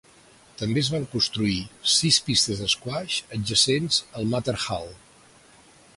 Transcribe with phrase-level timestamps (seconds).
[0.61, 1.59] També es van construir
[1.97, 4.91] sis pistes d'esquaix, adjacents al Mather Hall.